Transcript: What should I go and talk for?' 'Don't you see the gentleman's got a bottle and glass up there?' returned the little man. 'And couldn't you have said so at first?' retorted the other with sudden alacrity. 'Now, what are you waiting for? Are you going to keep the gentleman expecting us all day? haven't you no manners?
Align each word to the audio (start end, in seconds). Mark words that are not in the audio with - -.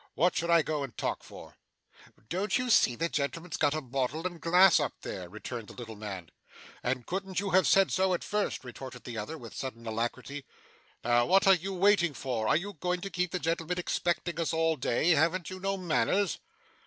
What 0.15 0.35
should 0.35 0.49
I 0.49 0.63
go 0.63 0.81
and 0.83 0.97
talk 0.97 1.21
for?' 1.23 1.57
'Don't 2.27 2.57
you 2.57 2.71
see 2.71 2.95
the 2.95 3.07
gentleman's 3.07 3.55
got 3.55 3.75
a 3.75 3.81
bottle 3.81 4.25
and 4.25 4.41
glass 4.41 4.79
up 4.79 4.93
there?' 5.03 5.29
returned 5.29 5.67
the 5.67 5.75
little 5.75 5.95
man. 5.95 6.29
'And 6.81 7.05
couldn't 7.05 7.39
you 7.39 7.51
have 7.51 7.67
said 7.67 7.91
so 7.91 8.15
at 8.15 8.23
first?' 8.23 8.63
retorted 8.63 9.03
the 9.03 9.19
other 9.19 9.37
with 9.37 9.53
sudden 9.53 9.85
alacrity. 9.85 10.43
'Now, 11.03 11.27
what 11.27 11.45
are 11.45 11.53
you 11.53 11.75
waiting 11.75 12.15
for? 12.15 12.47
Are 12.47 12.55
you 12.57 12.73
going 12.73 13.01
to 13.01 13.11
keep 13.11 13.29
the 13.29 13.37
gentleman 13.37 13.77
expecting 13.77 14.39
us 14.39 14.53
all 14.53 14.75
day? 14.75 15.11
haven't 15.11 15.51
you 15.51 15.59
no 15.59 15.77
manners? 15.77 16.39